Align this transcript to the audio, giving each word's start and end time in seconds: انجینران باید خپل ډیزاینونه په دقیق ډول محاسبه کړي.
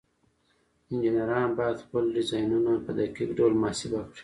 انجینران 0.89 1.49
باید 1.57 1.77
خپل 1.85 2.03
ډیزاینونه 2.15 2.71
په 2.85 2.91
دقیق 2.99 3.29
ډول 3.37 3.53
محاسبه 3.61 3.99
کړي. 4.09 4.19